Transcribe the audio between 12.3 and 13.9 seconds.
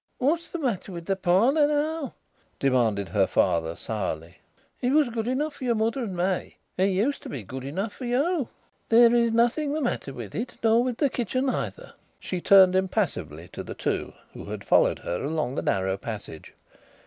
turned impassively to the